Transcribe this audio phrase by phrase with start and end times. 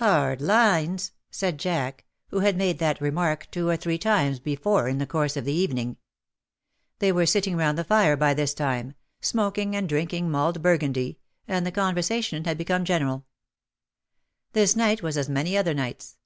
[0.00, 4.88] ^' *^Hard lines,^^ said Jack, who had made that remark two or three times before
[4.88, 5.98] in the course of the evening.
[6.98, 11.64] They were sitting round the fire by this time— smoking and drinking mulled Burgundy, and
[11.64, 13.18] the conversation had become general.
[13.18, 16.16] AU COUP DU PELERIN V 137 This night was as many other nights.